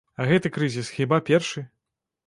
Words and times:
А 0.23 0.25
гэты 0.29 0.51
крызіс 0.55 0.91
хіба 0.97 1.23
першы? 1.31 1.67